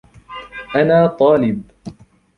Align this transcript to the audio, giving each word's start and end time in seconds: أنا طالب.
أنا 0.75 1.07
طالب. 1.07 1.61